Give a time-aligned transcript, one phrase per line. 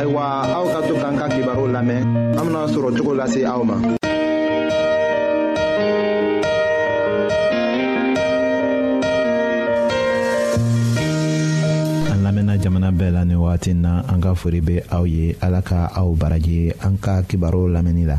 [0.00, 2.00] ayiwa aw ka to k'an ka kibaru lamɛn
[2.32, 3.76] an bena sɔrɔ cogo lase aw ma
[12.60, 16.12] jamana bɛɛ la ni wagati na an ka fori be aw ye ala ka aw
[16.12, 18.18] baraji an ka kibaru lamɛnni la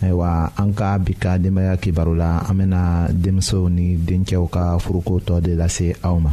[0.00, 5.20] ayiwa an ka bi ka denbaaya kibaru la an bena denmisɛnw ni dencɛw ka furuko
[5.20, 6.32] tɔ de lase aw ma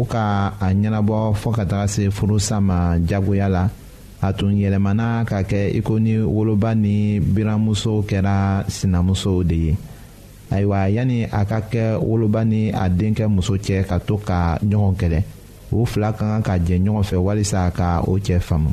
[0.00, 3.68] o ka a ɲɛnabɔ fɔɔ ka taga se furusa ma jagoya la
[4.22, 9.72] a tun yɛlɛmana ka kɛ iko ni woloba ni biramusow kɛra sinamusow de ye
[10.50, 14.96] ayiwa yanni a ka kɛ woloba ni a denkɛ muso cɛ ka to ka ɲɔgɔn
[15.00, 15.20] kɛlɛ
[15.72, 18.72] u fila ka kan ka jɛ ɲɔgɔn fɛ walisa ka o cɛ faamu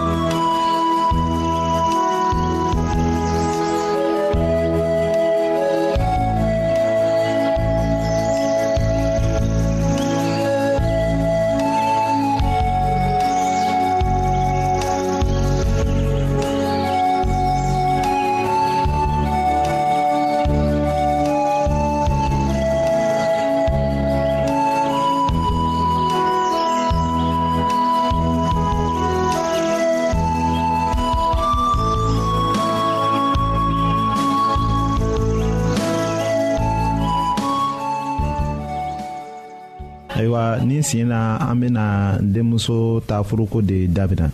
[40.91, 44.27] sen na an bena denmuso ta furuko de dabila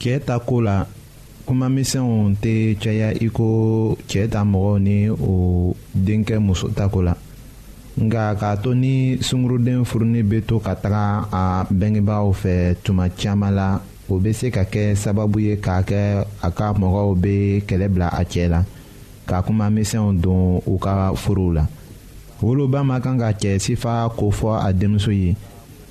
[0.00, 0.76] cɛɛ ta koo la
[1.46, 3.46] kumamisɛnw tɛ caya i ko
[4.08, 5.30] cɛɛ ta mɔgɔw ni o
[6.06, 7.14] denkɛ muso ta ko la
[8.06, 13.54] nga k'a to ni sungurunden furuni be to ka taga a bengebaaw fɛ tuma caaman
[13.54, 17.88] la o be se ka kɛ sababu ye k'a kɛ a ka mɔgɔw be kɛlɛ
[17.92, 18.64] bila a cɛɛ la
[19.26, 21.66] ka kuma misɛnw don u ka forow la
[22.42, 25.34] woloba man kan ka cɛ sifa ko fɔ a denmuso ye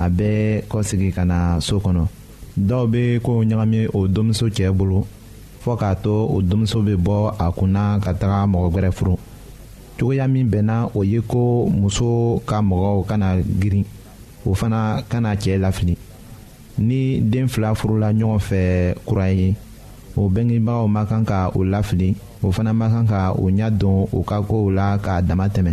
[0.00, 2.04] a bɛ kɔsegi ka na so kɔnɔ
[2.56, 5.06] dɔw bɛ kow ɲagami o denmuso cɛ bolo
[5.62, 9.16] fɔ k'a to o denmuso bɛ bɔ a kunna ka taga mɔgɔ wɛrɛ furu
[9.98, 13.84] cogoya min bɛnna o ye ko muso ka mɔgɔw kana girin
[14.46, 15.96] o fana kana cɛ lafili
[16.78, 19.54] ni den fila furula ɲɔgɔn fɛ kura ye
[20.16, 24.06] o bengebagaw ma kan ka o lafili o fana ma kan ka o ɲɛ don
[24.12, 25.72] u ka kow la k'a dama tɛmɛ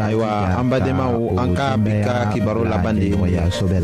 [0.00, 3.16] ayiwa an badenmaw an ka bi ka kibaro laban de ye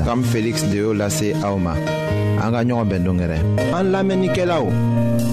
[0.04, 1.74] kam feliksi de y'o lase aw ma
[2.42, 3.38] an ka ɲɔgɔn bɛn dongɛrɛ
[3.74, 4.64] an lamɛnnikɛlaw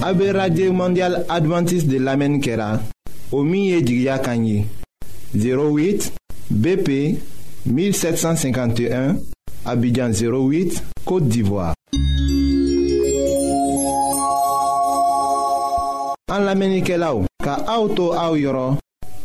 [0.04, 2.80] a be radio mondial advantiste de lamɛnni kɛra
[3.32, 4.66] o min ye jigiya kan ye
[5.34, 6.10] 08
[6.52, 7.18] bp
[7.66, 9.16] 1751
[9.64, 11.74] abidjan 08 côte d'ivoire
[16.30, 18.76] an lamɛnnikɛlaw ka auto to aw yɔrɔ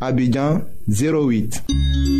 [0.00, 2.19] Abidjan 08.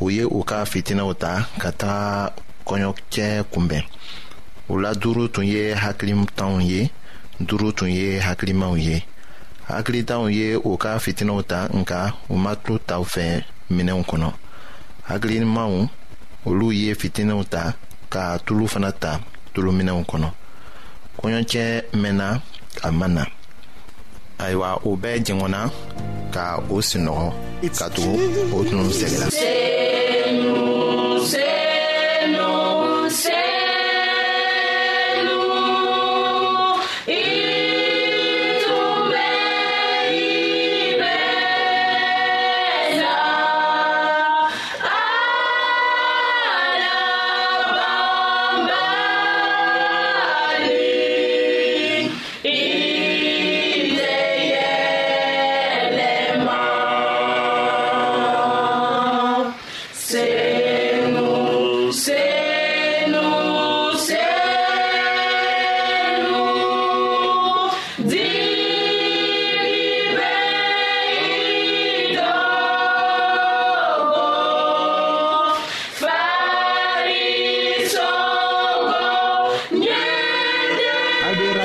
[0.00, 2.34] u ye u ka fitinɛw ta ka taga
[2.66, 3.82] kɔɲɔcɛ kunbɛn
[4.72, 6.90] u la duuru tun ye hakilitanw ye
[7.46, 8.96] duuru tun ye hakilimaw ye
[9.70, 14.28] hakilitanw ye u ka fitinɛw ta nka u ma tulo taw fɛ minɛnw kɔnɔ
[15.10, 15.72] hakilimaw
[16.46, 17.62] olu ye fitinɛw ta
[18.12, 19.12] ka tulu fana ta
[19.54, 20.28] tuluminɛnw kɔnɔ
[21.18, 21.62] kɔɲɔcɛ
[22.02, 22.26] mɛnna
[22.86, 23.22] a ma na
[24.46, 25.60] ayiwa o bɛɛ jɛngɔnna
[26.34, 27.26] ka o sinɔgɔ
[27.78, 28.16] ka tugu
[28.56, 29.26] o tun sɛgɛla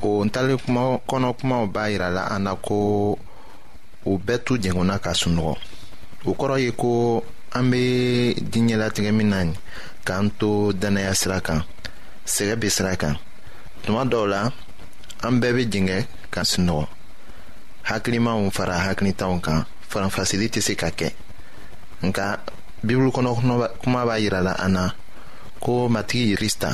[0.04, 2.76] o ntalen kuma kɔnɔ kumaw b'a yirala an na ko
[4.04, 5.54] u bɛɛ t'u jɛngunna ka sunɔgɔ
[6.28, 6.90] o kɔrɔ ye ko
[7.58, 7.82] an be
[8.52, 9.38] diɲɛlatigɛ min na
[10.06, 10.48] k'an to
[10.80, 11.60] dannaya sira kan
[12.34, 13.14] sɛgɛ be sira kan
[13.84, 14.42] tuma dɔw la
[15.26, 15.98] an bɛɛ be jɛngɛ
[16.34, 16.86] ka sunɔgɔ
[17.88, 21.08] hakilimaw fara hakilitanw kan faranfasili tɛ se ka kɛ
[22.06, 22.24] nka
[22.86, 23.32] bibulu kɔnɔ
[23.82, 24.84] kuma b'a yirala an na
[25.64, 26.70] ko matigi yirista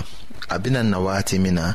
[0.54, 1.74] a bena na wagati min na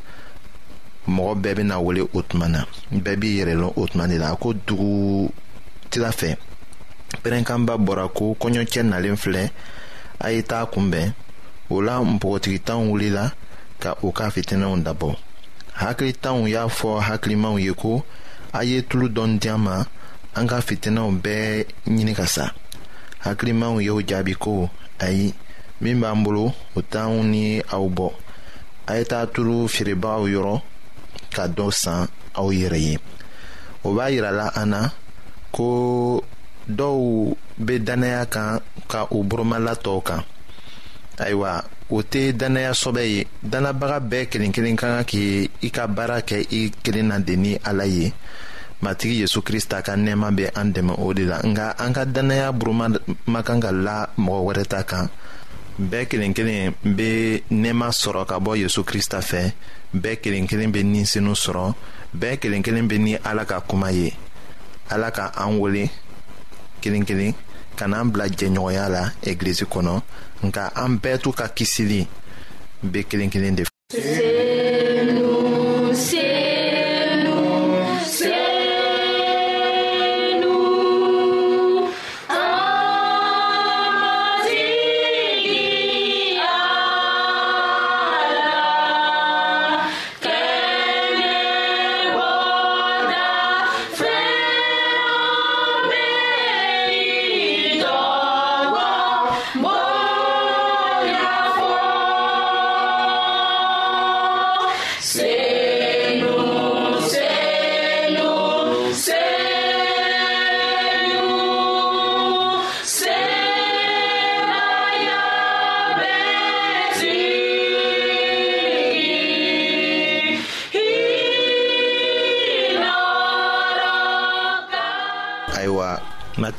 [1.07, 4.31] mɔgɔ bɛɛ bena wele o tuma na bɛɛ b'i yɛrɛ lɔn o tuma de la
[4.31, 5.31] a ko dugu
[5.89, 6.35] tira fɛ
[7.23, 9.49] pɛrɛnkanba bɔra ko kɔɲɔcɛ nalen filɛ
[10.19, 11.13] a ye taa kunbɛn
[11.69, 13.31] o la npogotigitanw wulila
[13.79, 15.15] ka u ka fitinɛw dabɔ
[15.77, 18.05] hakilitanw y'a fɔ hakilimaw ye ko
[18.53, 19.83] a ye tulu dɔɔni diyan ma
[20.35, 22.51] an ka fitinɛw bɛɛ ɲini ka sa
[23.25, 25.33] hakilimaw y'o jaabi ko ayi
[25.81, 28.11] min b'an bolo o t'anw ni aw bɔ
[28.87, 30.61] a ye taa tulu feerebagaw yɔrɔ
[31.35, 32.01] ka dɔ san
[32.39, 32.95] aw yɛrɛ ye
[33.87, 34.81] o b'a yirala an na
[35.55, 35.67] ko
[36.77, 36.97] dɔw
[37.65, 38.59] be dannaya kan
[38.91, 40.21] ka u burumala tɔw kan
[41.23, 41.51] ayiwa
[41.89, 43.19] o tɛ dannaya sɔbɛ ye
[43.51, 47.35] dannabaga bɛɛ kelen kelen ka kan k' i ka baara kɛ i kelen na de
[47.35, 48.13] ni ala ye
[48.83, 52.51] matigi yezu krista ka nɛɛma bɛ an dɛmɛ o de la nga an ka dannaya
[52.59, 52.85] buruma
[53.27, 55.09] ma kan ka la mɔgɔ wɛrɛ ta kan
[55.79, 59.51] bɛɛ kelen kelen be nɛɛma sɔrɔ ka bɔ yezu krista fɛ
[59.93, 61.73] bɛɛ kelen kelen bɛ ni senu sɔrɔ
[62.15, 64.13] bɛɛ kelen kelen bɛ ni ala ka kuma ye
[64.89, 65.89] ala ka an wele
[66.81, 67.33] kelen kelen
[67.75, 70.01] ka n'an bila jɛɲɔgɔnya la egilizi kɔnɔ
[70.43, 72.07] nka an bɛɛ t'u ka kisili
[72.85, 73.63] bɛ kelen kelen de
[73.95, 74.60] fɛ.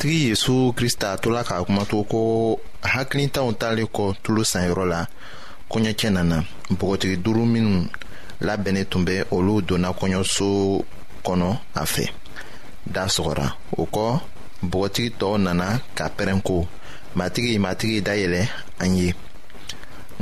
[0.03, 2.21] matigi yezu krista tola k'a kumato ko
[2.93, 5.01] hakilitaw talen kɔ tulo sanyɔrɔ la
[5.71, 6.37] kɔɲɔcɛ nana
[6.79, 7.79] bɔgɔtigi duuru minnu
[8.47, 10.49] labɛnnen tun bɛ olu donna kɔɲɔso
[11.27, 12.05] kɔnɔ a fɛ
[12.95, 13.47] da sɔgɔra
[13.81, 14.21] o kɔ
[14.71, 16.67] bɔgɔtigi tɔw nana ka pɛrɛn ko
[17.19, 18.43] matigi matigi dayɛlɛ
[18.83, 19.15] an ye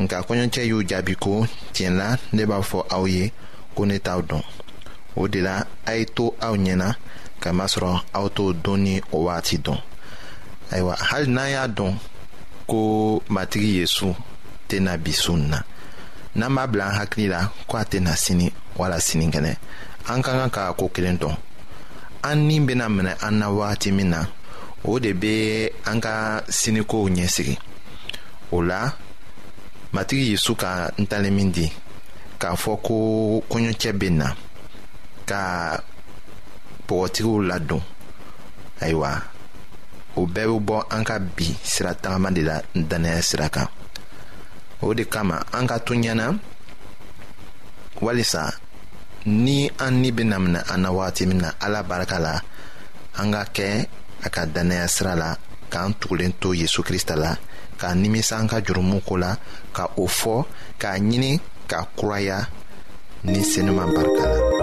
[0.00, 1.32] nka kɔɲɔcɛ y'u jaabi ko
[1.74, 3.32] tiɲɛ la ne b'a fɔ aw ye
[3.74, 4.42] ko ne t'aw dɔn
[5.16, 6.96] o de la a' ye to aw ɲɛna
[7.40, 9.78] kamasɔrɔ aw t'o don ni o waati dɔn
[10.72, 11.92] ayiwa hali n'an y'a dɔn
[12.68, 12.78] ko
[13.28, 14.14] matigi yesu
[14.68, 15.58] tɛna bi su na
[16.36, 19.52] n'an b'a bila an hakili la ko a tɛna sini wala sinikɛnɛ
[20.08, 21.34] an ka kan ka ko kelen dɔn
[22.22, 24.26] an ni bena minɛ an na wagati min na
[24.84, 27.56] o de be an ka sinikow ɲɛsigi
[28.52, 28.92] o la
[29.92, 31.72] matigi yezu ka ntalen min di
[32.38, 32.94] k'a fɔ ko
[33.50, 34.28] kɔɲɔcɛ be na
[35.26, 35.80] ka
[36.90, 37.82] pɔgɔtigiw ladon
[38.82, 39.10] ayiwa
[40.18, 43.68] o bɛɛ bɛ bɔ an ka bi sira tagama de la dannaya sira kan
[44.82, 45.78] o de kama an ka
[48.00, 48.50] walisa
[49.26, 52.34] ni an ni bena mina an ala barika la
[53.20, 53.86] an ka kɛ
[54.24, 55.34] a ka dannaya sira la
[55.70, 57.14] k'an tugulen to yezu krista
[57.78, 58.98] k'a nimisa an ka jurumu
[59.72, 60.44] ka o fɔ
[60.80, 62.46] k'a ɲini k'a kuraya
[63.22, 64.59] ni senuman barika